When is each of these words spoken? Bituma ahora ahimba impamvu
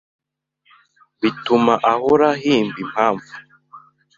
Bituma 1.21 1.73
ahora 1.91 2.27
ahimba 2.35 2.77
impamvu 2.85 3.31